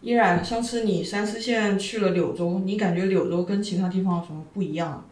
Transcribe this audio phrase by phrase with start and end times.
[0.00, 5.04] 依然，上次你三四线去了柳州，你感觉柳州跟其他地方有什么不一样啊？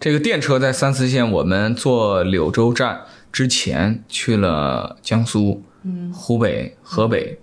[0.00, 7.38] 这个电车在三四线，我们坐柳州站之前去了江苏、嗯湖北、河北。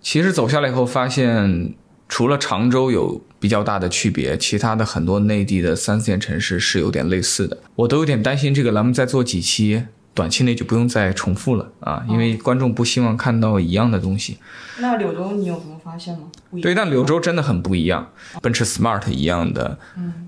[0.00, 1.74] 其实走下来以后，发现
[2.08, 7.58] 除了常州有比较大的区别，其他的很多内地的三四线城市是有点类似的。
[7.76, 9.84] 我都有点担心这个栏目再做几期，
[10.18, 14.38] 短期内就不用再重复了啊，因为观众不希望看到一样的东西。
[14.80, 16.24] 那柳州你有什么发现吗？
[16.60, 18.10] 对，但柳州真的很不一样，
[18.42, 19.78] 奔驰 Smart 一样的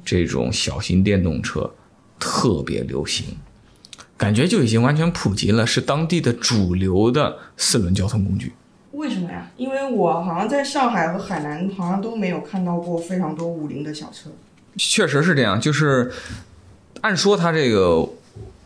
[0.05, 1.73] 这种小型电动车
[2.21, 3.37] 特别流行，
[4.17, 8.53] 感觉就已经完全普及了，是当地的主流的四轮交通工具。
[8.93, 9.51] 为什么呀？
[9.57, 14.31] 因为我好像在上海和海南好像都没有看到过非常多五菱的小车。
[14.77, 16.13] 确实是这样，就是
[17.01, 18.09] 按说它这个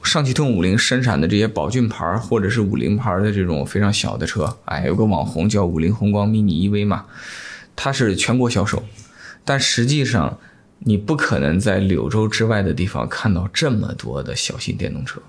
[0.05, 7.07] 上汽通用五菱生产的这些宝骏牌儿或者是五菱牌儿的这种非常小的车，哎，有个网红叫五菱宏光 mini EV 嘛，
[7.75, 8.85] 它是全国销售，
[9.45, 10.39] 但实际上
[10.81, 15.21] 你不可能在柳州之外的地方看到这么多的小型电动车。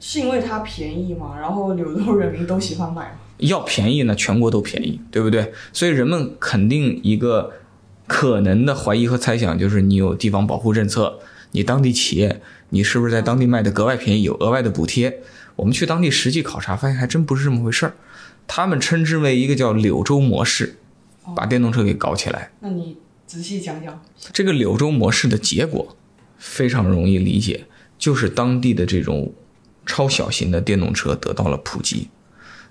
[0.00, 3.18] 是因为它便宜嘛，然后柳州人民都喜欢买嘛。
[3.36, 5.52] 要便宜呢，全国都便宜，对不对？
[5.72, 7.52] 所以人们肯定一个
[8.06, 11.18] 可能的怀疑和猜想就是你有地方保护政策，
[11.52, 15.20] 你当地企业，你是不是在当地卖的格外便宜，有额外的补贴？
[15.56, 17.94] 我们去当地实际考察，发现还真不是这么回事儿。
[18.46, 20.76] 他们称之为一个叫柳州模式，
[21.36, 22.50] 把电动车给搞起来。
[22.60, 24.02] 那你仔细讲讲。
[24.32, 25.96] 这个柳州模式的结果
[26.38, 27.66] 非常容易理解，
[27.98, 29.32] 就是当地的这种
[29.84, 32.08] 超小型的电动车得到了普及，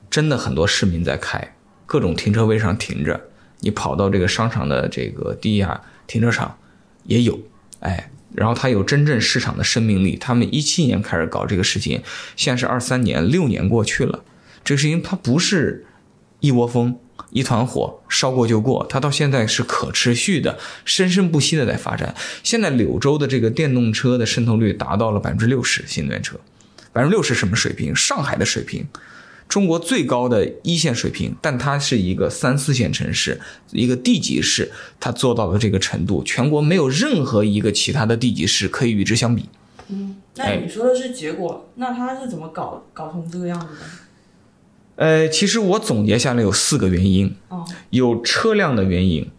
[0.10, 3.20] 真的很多市民在开，各种停车位上停着，
[3.60, 6.58] 你跑到这个商场的这个地下停车场
[7.04, 7.40] 也有，
[7.82, 10.16] 哎，然后它有真正市场的生命力。
[10.16, 12.02] 他们一七年开始搞这个事情，
[12.36, 14.24] 现在是二三年，六年过去了，
[14.64, 15.86] 这个事情它不是
[16.40, 17.00] 一窝蜂。
[17.32, 22.16] 一团火烧过就过，它到现在是可持续的、生生不息的在发展。
[22.42, 26.40] 现在柳州的这个电动车的渗透率达到了百分之六十，新能源车，
[26.92, 27.96] 百分之六十什么水平？
[27.96, 28.88] 上海的水平，
[29.50, 31.36] 中国最高的一线水平。
[31.42, 34.72] 但它是一个三四线城市，一个地级市，
[35.02, 39.50] 它做到了这个程度，全国没有任何一个其他的地级市可以与之相比。
[39.90, 43.82] 嗯那你说的是结果，那它是怎么搞搞成这个样子的？
[44.96, 49.30] 呃，其实我总结下来有四个原因，哦，有车辆的原因，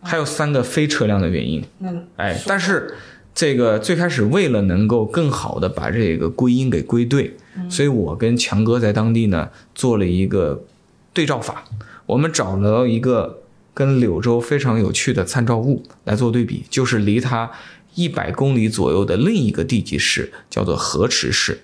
[0.00, 1.64] 还有三个非车辆的原因。
[1.78, 2.94] 那哎，但是
[3.34, 7.36] 这个最开始为了能够更好的把这个归因给归对，
[7.68, 10.64] 所以我跟强哥在当地呢做了一个
[11.12, 11.64] 对照法，
[12.06, 13.42] 我们找了一个
[13.74, 17.50] 跟柳州非常有趣的参照物来做对比，就是离它
[17.96, 21.62] 一百公里左右的另一个地级市，叫做河池市。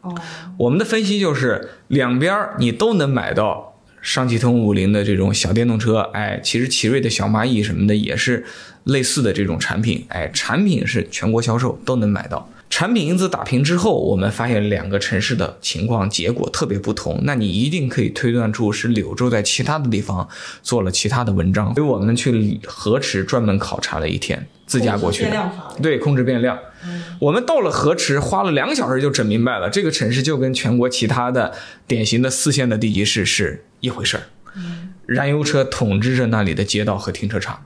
[0.00, 0.12] 哦，
[0.58, 3.75] 我们的分析就是两边你都能买到
[4.06, 8.44] 上汽通五菱的这种小电动车，哎，其实奇瑞的小蚂蚁什么的也是
[8.84, 12.48] 类似的这种产品，哎，产品是全国销售都能买到。
[12.76, 20.28] 产品因子打平之后，我们发现两个城市的情况结果特别不同，那你一定可以推断出是柳州在其他的地方
[20.62, 21.74] 做了其他的文章。
[21.74, 25.50] 所以我们去河池专门考察了一天，自驾过去的。
[25.80, 26.58] 对，控制变量。
[27.18, 31.54] 我们到了河池，花了两个小时就整明白了，这个城市就跟全国其他的
[31.86, 34.24] 典型的四线的地级市是一回事儿。
[35.06, 37.64] 燃油车统治着那里的街道和停车场，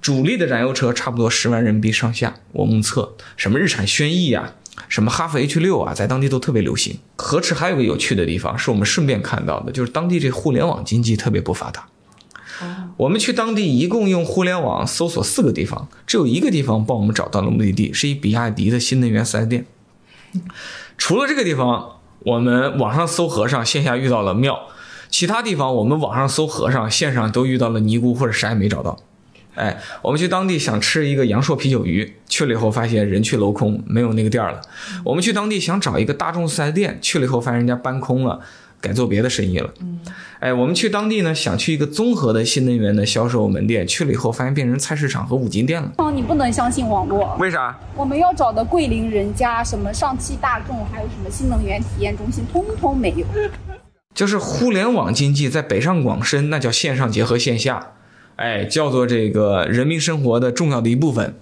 [0.00, 2.36] 主力的燃油车差不多十万人民币上下。
[2.52, 4.54] 我目测，什么日产轩逸啊，
[4.88, 6.98] 什么哈弗 H 六啊，在当地都特别流行。
[7.16, 11.86] 河池还有个有趣的地方，是我们顺便看到的，就是当地这互联网经济特别不发达。
[12.98, 19.64] 我们去当地一共用互联网搜索四个地方，只有一个地方帮我们找到了目的地，是一比亚迪的新能源 4S 店。
[20.98, 24.54] 除了这个地方，我们网上搜和尚，线下遇到了庙；
[25.10, 28.98] 其他地方我们网上搜和尚，线上都遇到了尼姑或者啥也没找到。
[29.56, 34.60] 哎，我们去当地想吃一个阳朔啤酒鱼，去了以后发现人去楼空，没有那个店儿了。
[35.04, 38.40] 我们去当地想找一个大众四 S 店，去了以后发现人家搬空了，
[38.80, 39.68] 改做别的生意了。
[40.38, 45.92] 哎，我们去当地呢，想去一个综合的新能源的销售门店，去了以后发现变成菜市场和五金店了。
[45.98, 47.36] 哦你不能相信网络。
[47.40, 47.76] 为啥？
[47.96, 53.26] 我们要找的桂林人家、什么上汽大众，还有什么新能源体验中心，通通没有。
[54.20, 57.92] 就是互联网经济在北上广深，那叫线上结合线下，
[58.36, 61.36] 哎，叫做这个人民生活的重要的一部分，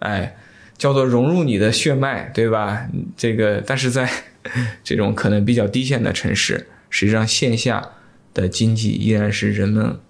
[0.00, 0.36] 哎，
[0.76, 2.88] 叫做融入你的血脉，对吧？
[3.16, 4.10] 这个，但是在
[4.82, 7.90] 这种可能比较低线的城市，实际上线下
[8.34, 10.00] 的经济依然是人们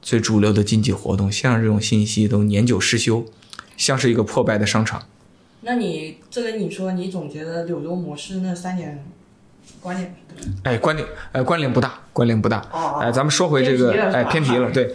[0.00, 3.26] 最主流的经济活动，线上这种信息都年久失修，
[3.76, 5.06] 像是一个破败的商场。
[5.60, 9.04] 那你这个你说你总结的柳州模式那三点
[9.80, 10.14] 观念
[10.62, 12.58] 哎，关联哎关联不大，关联不大。
[12.72, 14.94] 哦哎，咱们说回这个哎偏题了，对。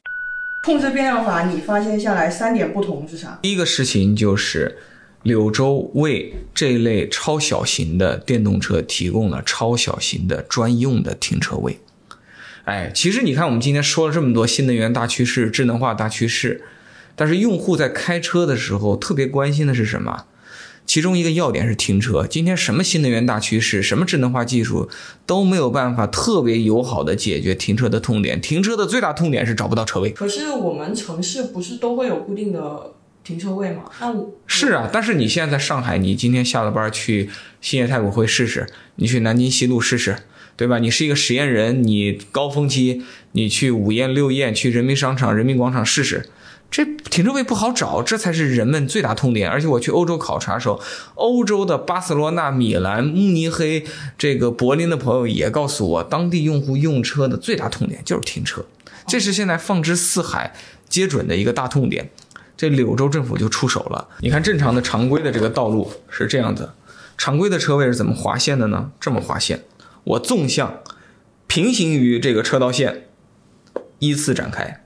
[0.62, 3.40] 控制变量法，你发现下来三点不同是啥？
[3.42, 4.78] 第一个事情就是，
[5.24, 11.80] 柳州为这类超小型的电动车提供了超小型的专用的停车位。
[12.66, 16.62] 哎，其实你看，我们今天说了这么多新能源大趋势、智能化大趋势，
[17.16, 20.26] 但是用户在开车的时候特别关心的是什么？
[20.90, 22.26] 其中一个要点是停车。
[22.26, 24.90] 今天什么新能源大趋势、什么智能化技术
[25.28, 28.42] 都没有办法特别友好的解决停车的痛点。
[28.42, 30.10] 停车的最大痛点是找不到车位。
[30.10, 32.94] 可是我们城市不是都会有固定的
[33.24, 33.84] 停车位吗？
[34.02, 37.30] 那我是啊，但是你现在在上海，你今天下了班去
[37.62, 38.66] 兴业太古汇试试，
[38.96, 40.16] 你去南京西路试试，
[40.58, 40.80] 对吧？
[40.80, 43.04] 你是一个实验人，你高峰期
[43.34, 46.30] 你去五宴六宴，去人民商场、人民广场试试，
[46.72, 49.50] 这停车位不好找，这才是人们最大痛点。
[49.50, 50.80] 而且我去欧洲考察的时候，
[51.16, 53.86] 欧洲的巴塞罗那、米兰、慕尼黑、
[54.18, 58.64] 这个柏林的朋友也告诉我，当地用户用车的最大痛点就是停车，
[59.08, 60.54] 这是现在放之四海
[60.88, 62.12] 皆准的一个大痛点。
[62.56, 64.08] 这柳州政府就出手了。
[64.20, 66.72] 你看，正常的常规的这个道路是这样子，
[67.18, 68.92] 常规的车位是怎么划线的呢？
[69.00, 69.64] 这么划线，
[70.04, 70.82] 我纵向
[71.48, 73.08] 平行于这个车道线
[74.00, 74.84] 依次展开，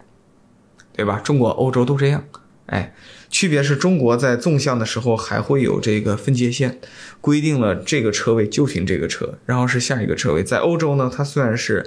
[0.96, 1.20] 对吧？
[1.20, 2.24] 中国、欧洲都这样。
[2.68, 2.96] 哎，
[3.30, 6.80] 区别是中国在纵向的时候还会有这个分界线，
[7.20, 10.42] 规定了这个车位就停这个车，然后是下一个车位。
[10.42, 11.86] 在欧洲呢，它虽然是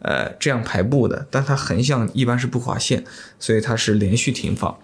[0.00, 3.04] 呃这样排布的，但它横向一般是不划线，
[3.38, 4.78] 所以它是连续停放。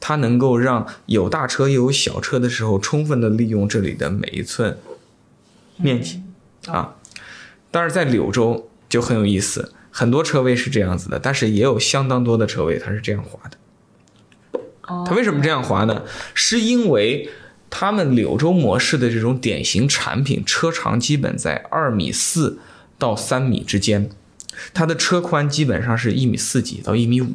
[0.00, 4.78] 它能够让有大车又有小车的时候，充分的利用这里的每一寸
[5.76, 6.22] 面积
[6.66, 6.94] 啊。
[7.70, 13.56] 但是在柳州就很有意思，很多车位是这样子的，但是也有相当多的车位它是这样滑的。
[15.04, 16.04] 它为什么这样滑呢？
[16.34, 17.28] 是因为
[17.68, 22.60] 他们柳州模式的这种典型产品，车长基本在二米四
[22.96, 24.08] 到三米之间，
[24.72, 27.34] 它的车宽基本上是一米四几到一米五，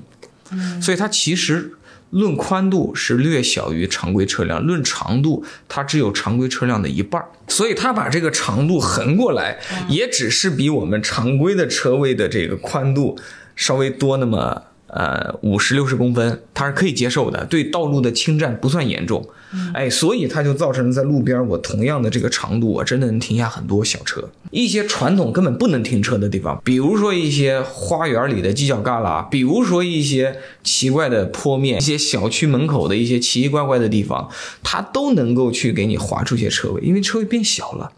[0.82, 1.74] 所以它其实
[2.14, 13.20] 论宽度是略小于常规车辆，论长度它只有常规车辆的一半，所以它把这个长度横过来，也只是比我们常规的车位的这个宽度
[13.56, 14.64] 稍微多那么。
[14.96, 19.28] 呃，五十六十公分，它是可以接受的，对道路的侵占不算严重，
[19.74, 24.30] 哎，所以它就造成了在路边我同样的这个长度，我真的能停下很多小车。
[24.52, 34.30] 一些传统根本不能停车的地方，比如说一些花园里的犄角旮旯，比如说一些奇怪的坡面，一些小区门口的一些奇奇怪怪的地方，
[34.62, 37.92] 它都能够去给你划出些车位，因为车位变小了。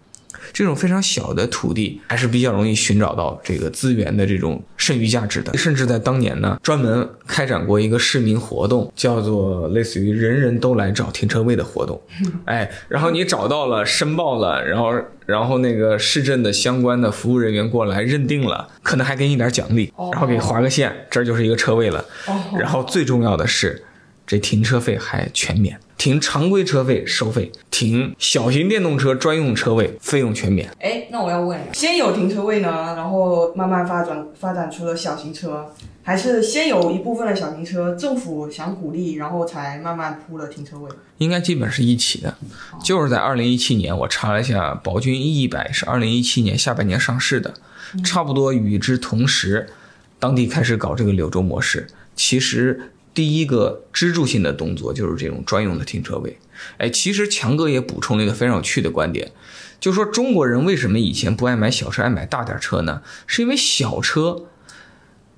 [0.53, 12.01] 这种非常小的土地还是比较容易寻找到这个资源的这种剩余价值的，甚至在当年呢，专门开展过一个市民活动，叫做类似于“人人都来找停车位”的活动。
[12.45, 14.93] 哎，然后你找到了，申报了，然后
[15.25, 22.03] 然后那个市政的相关的服务人员过来认定了，可能还给你点奖励，然后给划个线，这儿就是一个车位了。
[22.57, 23.83] 然后最重要的是，
[24.25, 25.79] 这停车费还全免。
[25.97, 30.69] 停常规车费收费，停小型电动车专用车位费用全免。
[30.79, 40.89] 哎，那我要问，先有停车位呢，然后慢慢发展发展出了小型车，还是先有一部分的小型车，政府想鼓励，然后才慢慢铺了停车位？
[41.19, 42.35] 应该基本是一起的，
[42.83, 47.53] 就是在二零一七年，我查了一下，宝骏 E 一百是二零一七年下半年上市的，
[48.03, 49.69] 差不多与之同时，
[50.19, 51.87] 当地开始搞这个柳州模式。
[52.17, 56.37] 其实第一个支柱性的动作就是这种专用的停车位。
[56.77, 59.31] 哎，其实强哥也补充了一个非常有趣的观点，
[59.79, 63.01] 就说中国人为什么以前不爱买小车，爱买大点车呢？
[63.25, 64.45] 是因为小车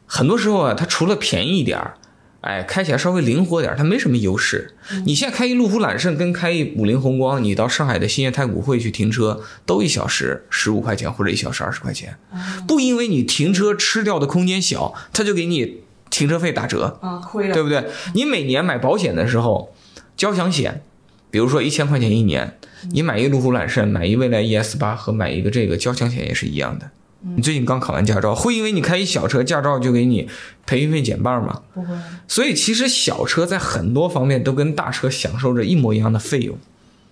[0.06, 1.94] 很多时候啊，它除了便宜一点儿。
[2.42, 4.76] 哎，开起来稍微灵活点，它没什么优势。
[5.06, 12.18] 你现在开一路虎揽胜跟开一五菱宏光，你到上海的新业太古汇去停车，都一小时十五块钱或者一小时二十块钱，
[12.66, 17.84] 不因为你停车吃掉的空间小，他就给你停车费打折，啊，亏了，对不对？
[18.14, 19.74] 你每年买保险的时候，
[20.16, 20.82] 交强险，
[21.30, 22.58] 比如说一千块钱一年，
[22.92, 26.90] 你买一个路虎揽胜，买一蔚来 ES 八和买一个这个交强险也是一样的。
[27.36, 30.30] 你最近刚考完驾照，会因为你开一小车，驾照就给你
[30.66, 31.62] 赔运费减半吗？
[31.74, 31.88] 不会。
[32.28, 36.56] 所以其实小车在很多方面都跟大车享受着一模一样的费用，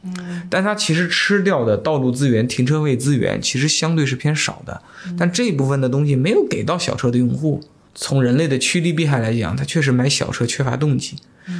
[0.04, 4.82] 嗯，但它其实吃掉的道路资源、停车位资源其实相对是偏少的，
[5.18, 7.64] 但这一部分的东西没有给到小车的用户。
[7.96, 11.16] 从人类的趋利避害来讲，它确实买小车缺乏动机。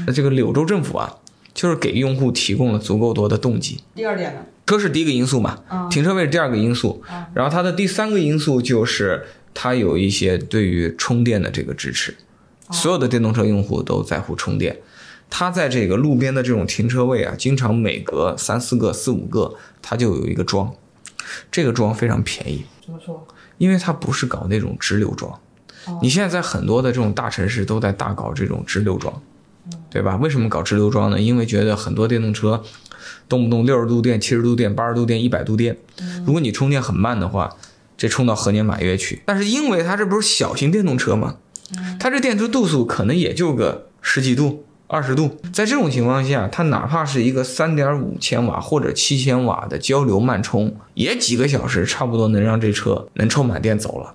[0.06, 1.18] 那这个柳州政府啊，
[1.54, 3.80] 就是给用户提供了足够多的动机。
[3.96, 4.42] 第二点呢？
[4.66, 12.16] 车是第一个因素嘛，嗯停车位是第二个因素，然后它的第三个因素就是它有一些对于充电的这个支持，
[12.72, 14.80] 所有的电动车用户都在乎充电，
[15.30, 20.74] 它在这个路边的这种停车位啊，经常每隔三四个、四五个，它就有一个桩，
[21.52, 23.28] 这个桩非常便宜，怎么说？
[23.60, 25.40] 因为它不是搞那种直流桩。
[25.88, 29.22] 哦你现在在很多的这种大城市都在大搞这种直流桩，
[29.90, 30.16] 对吧？
[30.18, 31.20] 为什么搞直流桩呢？
[31.20, 32.64] 因为觉得很多电动车
[33.28, 35.78] 动不动六十度电、七十度电、八十度电、一百度电，
[36.26, 37.56] 如果你充电很慢的话，
[37.98, 39.22] 这充到何年马月去？
[39.26, 41.38] 但是因为它这不是小型电动车吗？
[42.00, 54.14] 它这电池度数可能也就个十几度、二十度，在这种情况下，它哪怕是一个三点五千瓦或者七千瓦的交流慢充，也几个小时差不多能让这车能充满电走了。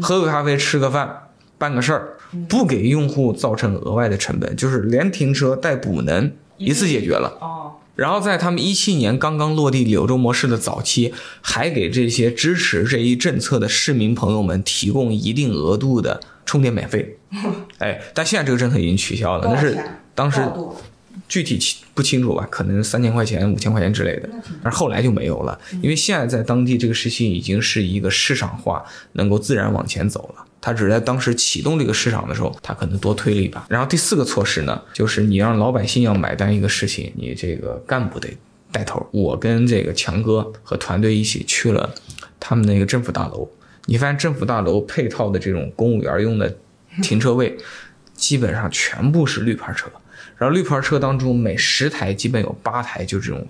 [0.00, 1.28] 喝个咖啡，吃个饭，
[1.58, 2.16] 办个事儿，
[2.48, 7.36] 不给用户造成额外的成本，就是连停车带补能一次解决了。
[7.40, 17.18] 哦，然后在他们一七年刚刚落地柳州模式的早期，还给这些支持这一政策的市民朋友们提供一定额度的充电免费。
[17.78, 19.78] 哎，但现在这个政策已经取消了，那是？
[20.14, 20.40] 当时
[21.28, 24.28] 具体清不清楚吧，可能三千块钱、五千块钱之类的，
[24.62, 30.44] 但是后来就没有了，因为现在在当地这个事情已经是一个市场化，能够自然往前走了。
[30.60, 33.64] 他只是在当时启动这个市场的时候，他可能多推了一把。
[33.68, 38.28] 然后第四个措施呢，就是你让老百姓要买单一个事情，你这个干部得
[38.72, 39.06] 带头。
[39.12, 41.94] 我跟这个强哥和团队一起去了
[42.40, 43.48] 他们那个政府大楼，
[43.84, 46.56] 你发现政府大楼配套的这种公务员用的
[47.00, 47.56] 停车位，
[48.14, 49.88] 基本上全部是绿牌车。
[50.38, 53.46] 然后绿牌车当中，每十台基本有八台就这种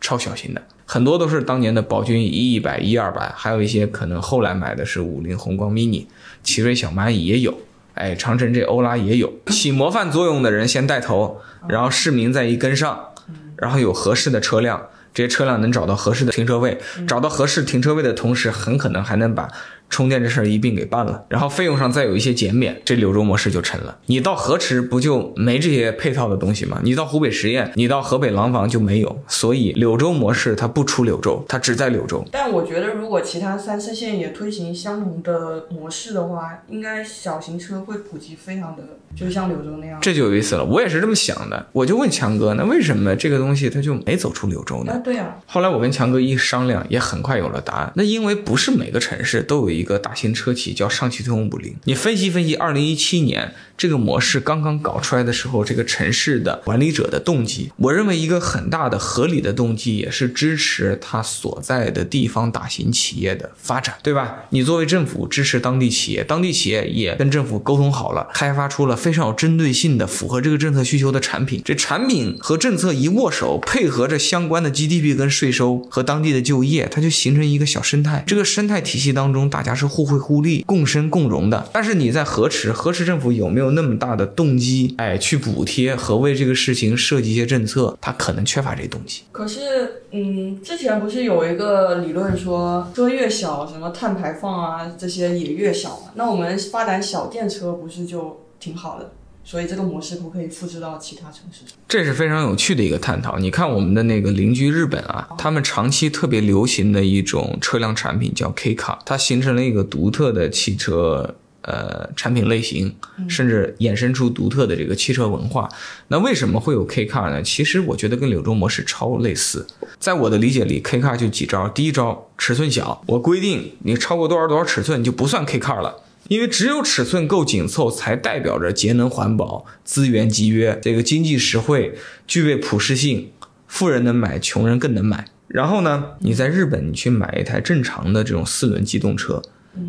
[0.00, 6.06] 超小型的，很多都是当年的宝骏一一百一二百，还有一些可能后来买的是五菱宏光 mini、
[6.42, 7.58] 奇瑞小蚂蚁也有，
[7.94, 9.32] 哎，长城这欧拉也有。
[9.46, 13.12] 起模范作用的人先带头，然后市民再一跟上，
[13.56, 16.78] 然后有合适的车辆，这些车辆能找到合适的停车位，
[17.08, 19.48] 找到合适停车位的同时，很可能还能把
[19.88, 23.98] 充电这事儿一并给办了，然后费用上再有一些减免，这柳州模式就成了。
[24.06, 26.80] 你到河池不就没这些配套的东西吗？
[26.82, 32.24] 你到湖北十堰，你到河北廊坊就没有，所以柳州模式它不出柳州，它只在柳州。
[32.30, 38.82] 但我觉得，如果其他三四线也推行相同的模式的话，应该小型车会普及非常的，
[39.14, 39.98] 就像柳州那样。
[40.00, 41.66] 这就有意思了，我也是这么想的。
[41.72, 44.92] 我就问强哥，那为什么这个东西它就没走出柳州呢？
[44.92, 47.92] 啊，对啊，后来我跟强哥一商量，也很快有了答案。
[47.94, 51.76] 那因为不是每个城市都有一个大型车企叫上汽通用五菱。
[51.84, 64.44] 你分析分析，二零一七年这个模式刚刚搞出来的时候，这个城市的管理者的动机，我认为一个很大的合理的动机也是支持他所在的地方大型企业的发展，对吧？
[64.50, 71.60] 你作为政府支持当地企业，当地企业也跟政府沟通好了，开发出了非常有针对性的、符合这个政策需求的产品。
[71.64, 78.24] 这产品和政策一握手，配合着相关的 GDP 跟税收和当地的就业，它就形成一个小生态。
[78.26, 81.68] 这个生态体系当中，大家是互惠互利、共生共荣的。
[81.72, 87.98] 但是你在河池，河池政府有没有那么大的动机，哎，去补贴和为这个事情设计一些政策？
[88.00, 89.24] 它可能缺乏这东西。
[89.32, 96.12] 可是，嗯，之前不是有一个理论说，车越小，什么碳排放啊这些也越小嘛？
[96.14, 99.10] 那我们发展小电车不是就挺好的？
[99.48, 101.60] 所以这个模式可不可以复制到其他城市？
[101.86, 103.38] 这是非常有趣的一个探讨。
[103.38, 112.96] 你看我们的那个邻居日本啊，他们长期特别流行的一种车辆产品叫 K car，它形成了一个独特的汽车呃产品类型，
[113.28, 115.68] 甚至衍生出独特的这个汽车文化。
[116.08, 117.40] 那为什么会有 K car 呢？
[117.40, 119.64] 其实我觉得跟柳州模式超类似。
[120.00, 121.68] 在我的理解里，K car 就几招。
[121.68, 126.02] 第一招，尺寸小，我规定你超过多少多少尺寸，你就不算 K car 了。
[126.28, 133.30] 因为只有尺寸够紧凑，才代表着节能环保、资源节约，这个经济实惠，具备普适性，
[133.66, 135.26] 富人能买，穷人更能买。
[135.46, 139.40] 然后呢，你在日本，你去买一台正常的这种四轮机动车，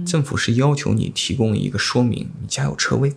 [0.06, 3.14] 政府是要求你提供一个说明，你家有车位，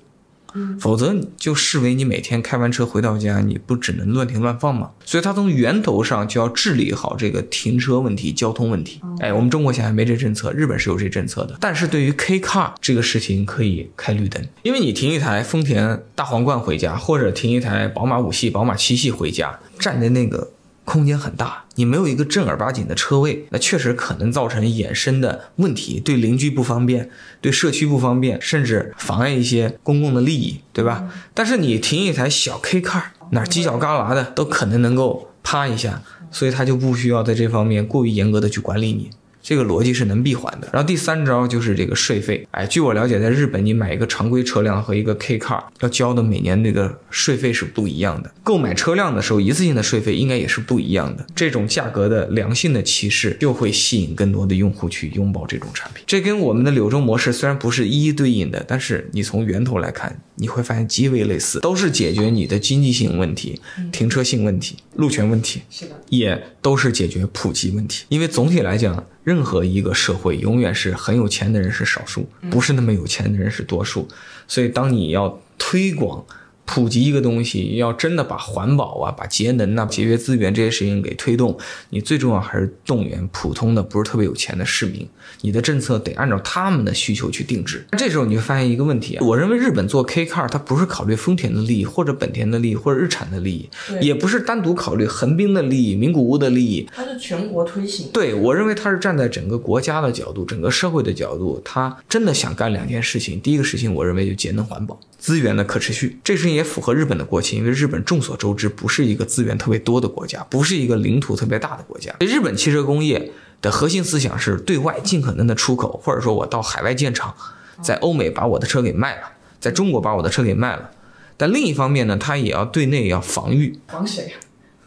[0.79, 4.91] 否则你就视为你每天开完车回到家，你不只能乱停乱放吗？
[5.05, 9.01] 所以它从源头上就要治理好这个停车问题、交通问题。
[9.19, 11.57] 哎，我们中国现在没这政策，日本是有这政策的。
[11.61, 20.53] 但是对于 K car 这个事情可以开绿灯，因为你停一台丰田大皇冠回家，或者停一台宝马五系、宝马七系回家，站在那个。
[20.91, 27.09] 空间很大，你没有一个正儿八经的车位，那确实可能造成衍生的问题，对邻居不方便，
[27.41, 31.09] 对社区不方便，甚至妨碍一些公共的利益，对吧？
[31.33, 39.11] 但是你停一台小 K car，哪儿犄角旮旯的都可能能够趴一下，所以他就不需要在这方面过于严格的去管理你。
[39.43, 40.69] 这个逻辑是能闭环的。
[40.73, 48.31] 然后第三招就是这个税费，哎，据我了解，在日本你买一个常规车辆和一个 K car 要交的每年那个税费是不一样的。
[48.43, 51.27] 购买车辆的时候，一次性的税费应该也是不一样的。
[51.35, 56.05] 这种价格的良性的歧视，就会吸引更多的用户去拥抱这种产品。
[56.07, 63.61] 这跟我们的柳州模式虽然不是一一对应的，但是你从源头来看，你会发现极为类似，都是解决你的经济性问题、
[63.93, 65.63] 停车性问题、路权问题。
[65.71, 68.05] 是的，也都是解决普及问题。
[68.09, 74.09] 因为总体来讲，任何一个社会永远是很有钱的人是少数，不是那么有钱的人是多数。
[74.49, 76.25] 所以，当你要推广、
[76.73, 81.59] 普及一个东西，要真的把环保啊、把节能呐、节约资源这些事情给推动，
[81.89, 85.05] 你最重要还是动员普通的、不是特别有钱的市民。
[85.41, 87.85] 你的政策得按照他们的需求去定制。
[87.99, 93.69] 这时候你会发现一个问题啊，我认为日本做 K car，它不是考虑丰田的利益，或者本田的利益，或者日产的利益，
[94.01, 98.11] 也不是单独考虑横滨的利益、名古屋的利益，它是全国推行。
[98.13, 103.41] 对我认为它是站在整个国家的角度、整个社会的角度，它真的想干两件事情。
[103.41, 112.13] 第一个事情，我认为就节能环保、资源的可持续，这事情也符合日本的国情，因为日本众所周知不是一个资源特别多的国家，不是一个领土特别大的国家。
[112.21, 117.35] 日本汽车工业的核心思想是对外尽可能的出口，或者说我到海外建厂，
[117.83, 120.91] 在欧美把我的车给卖了，在中国把我的车给卖了。
[121.37, 124.31] 但另一方面呢，它也要对内要防御，防谁呀？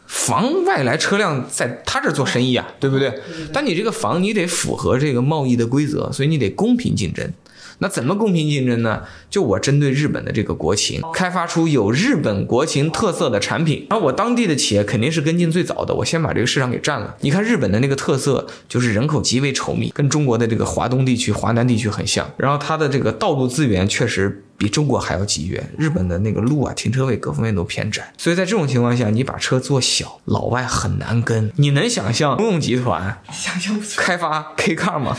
[0.06, 3.20] 防外来车辆在他这儿做生意啊，对不对？
[3.52, 7.32] 但你这个防你得符合这个贸易的规则，所以你得公平竞争。
[7.78, 9.02] 那怎么公平竞争呢？
[9.28, 17.16] 就我针对日本的这个国情，开发出有日本国情特色的产品，然后我当地的企业肯定是跟进最早的，我先把这个市场给占了。
[17.20, 22.30] 你看日本的那个特色，就是人口极为稠密，跟中国的这个华东地区、华南地区很像。
[22.36, 31.50] 然后它的这个道路资源确实比中国还要集约，日本的那个路啊、停车位各方面都偏窄，所以在这种情况下，你把车做小，老外很难跟。
[31.56, 35.16] 你能想象通用集团想象不出，开发 K car 吗？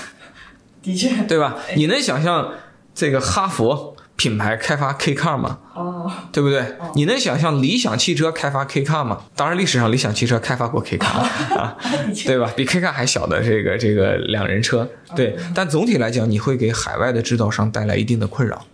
[0.86, 1.24] 的确。
[1.24, 1.58] 对吧？
[1.76, 2.54] 你能想象
[2.94, 5.60] 这个哈佛品牌开发 K car 吗？
[5.74, 6.64] 哦，对不对？
[6.94, 9.24] 你能想象理想汽车开发 K car 吗？
[9.36, 11.76] 当然，历史上理想汽车开发过 K car 啊。
[12.26, 12.50] 对吧？
[12.56, 15.36] 比 K car 还小的这个这个两人车，对。
[15.54, 18.66] 但总体来讲，你会给海外的制造商带来一定的困扰，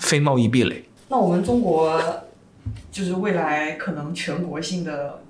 [0.00, 0.84] 非贸易壁垒。
[1.08, 2.00] 那我们中国
[2.92, 5.20] 就是未来可能全国性的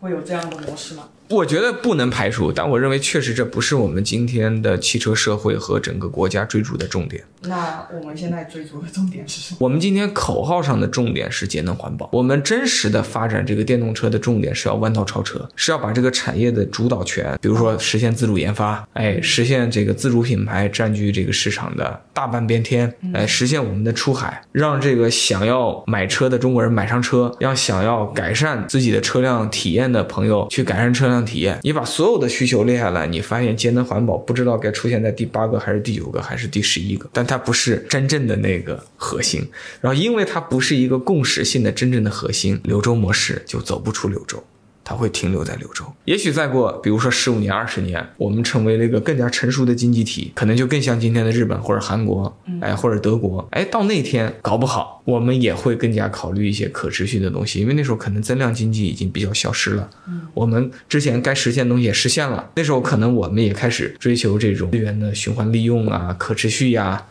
[0.00, 1.08] 会有这样的模式吗？
[1.28, 7.22] 我觉得不能排除，但我认为确实这不是我们今天的汽车社会和整个国家追逐的重点。
[7.42, 9.58] 那我们现在追逐的重点是什么？
[9.60, 31.58] 我们今天口号上的重点是节能环保，我们真实的发展这个电动车的重点是要弯道超车，是要把这个产业的主导权，比如说实现自主研发，哎，实现这个自主品牌占据这个市场的大半边天，哎，实现我们的出海，让这个想要买车的中国人买上车，让想要改善自己的车辆体验的朋友去改善车辆体验。
[31.62, 39.46] 你把所有的需求列下来，你发现节能环保不知道该出现在第八个还是第九个还是第十一个，但它不是真正的那个核心。
[39.80, 44.42] 然后，因为它不是一个共识性的真正的核心，柳州模式就走不出柳州。
[44.88, 59.90] 它会停留在柳州，也许再过，比如说十五年、二十年，我们成为了一个更加成熟的经济体，可能就更像今天的日本或者韩国，哎，或者德国，哎，到那天搞不好，我们也会更加考虑一些可持续的东西，因为那时候可能增量经济已经比较消失了，
[60.32, 67.04] 我们之前该实现的东西也实现了，那时候可能我们也开始追求这种资源的循环利用啊、可持续呀、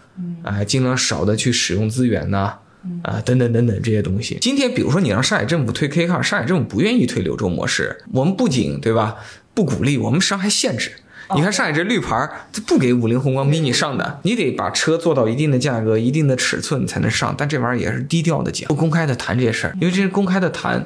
[0.44, 2.60] 啊，尽量少的去使用资源呐、啊，
[3.04, 4.38] 啊等等等等这些东西。
[4.42, 9.16] 今天，比如说你让上海政府推 K 卡上海政府不愿意推柳州模式，我们不仅对吧
[9.54, 10.92] 不鼓励，我们实际上还限制。
[11.36, 17.34] 你看上海这绿牌儿，它不给五菱宏光 mini 上的，你得把车做到一定的价格、一定的尺寸才能上。
[17.36, 20.86] 但这玩意儿也是低调的讲，不公开的谈这些事儿，因为这些公开的谈。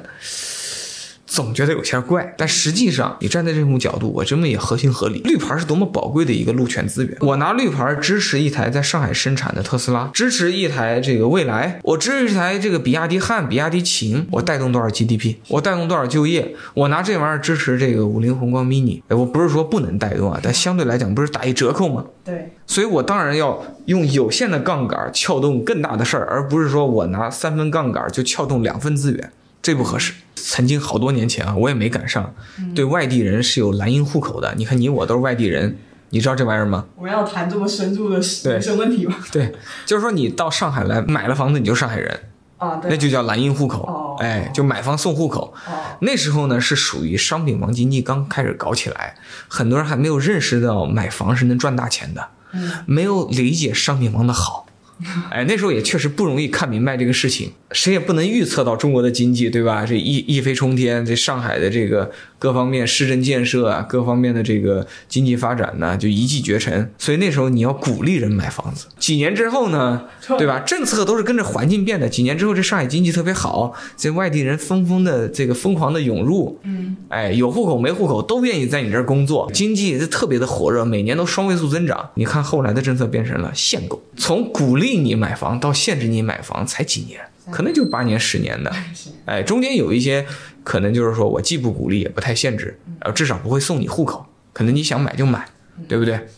[1.30, 5.20] 总觉得有些怪，但实际上你站在这种角度，我这么也合情合理。
[5.20, 22.04] 绿牌是多么宝贵的一个路权资源，我拿绿牌支持一台在上海生产的特斯拉，支持一台这个蔚来，我支持一台这个比亚迪汉、比亚迪秦，我带动多少 GDP，我带动多少就业，我拿这玩意儿支持这个五菱宏光 mini，我不是说不能带动啊，但相对来讲不是打一折扣吗？
[22.24, 30.14] 对，所以我当然要用有限的杠杆撬动更大的事儿，而不是说我拿三分杠杆就撬动两分资源，这不合适。
[30.34, 32.34] 曾经好多年前啊，我也没赶上，
[32.74, 34.54] 对外地人是有蓝印户口的。
[34.56, 35.76] 你看你我都是外地人，
[36.08, 36.86] 你知道这玩意儿吗？
[36.96, 39.16] 我们要谈这么深入的对人生问题吗？
[39.30, 42.20] 对，就是说你到上海来买了房子，你就上海人，
[42.56, 43.82] 啊，对，那就叫蓝印户口。
[43.84, 45.54] 哦哎，就买房送户口。
[45.66, 54.66] 哦，那时候呢是属于商品房经济刚开始搞起来，很多人还没有认识到买房是能赚大钱的，嗯没有理解商品房的好。
[55.30, 59.86] 哎，那时候也确实不容易看明白这个事情，谁也不能预测到中国的经济，对吧？
[59.86, 66.90] 这一一飞冲天，这上海的这个各方面市政建设啊，各方面的这个经济发展呢，就一骑绝尘。
[66.98, 68.86] 所以那时候你要鼓励人买房子。
[68.98, 70.06] 几年之后呢，
[70.38, 70.60] 对吧？
[70.60, 72.08] 政策都是跟着环境变的。
[72.08, 82.08] 几年之后，这上海经济特别好，这外地人纷纷的这个疯狂的涌入，嗯，哎，有户口没户口都愿意在你这儿工作，经济也是特别的火热，每年都双位数增长。
[82.14, 87.20] 你看后来的政策变成了限购，从鼓励你买房到限制你买房才几年，
[87.50, 90.26] 可能就八年十年的，是哎，中间有一些
[90.64, 95.48] 可能就是说我既不鼓励也不太限制，呃，至少不会送你户口，可能你想买就买，
[95.88, 96.28] 对不对？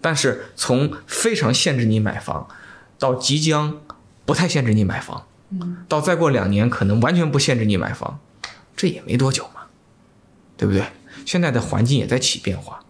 [0.00, 2.48] 但是从非常限制你买房，
[2.98, 3.80] 到即将
[4.24, 5.26] 不太限制你买房，
[5.88, 8.20] 到再过两年可能完全不限制你买房，
[8.76, 9.62] 这也没多久嘛，
[10.56, 10.84] 对不对？
[11.26, 12.80] 现在的环境也在起变化，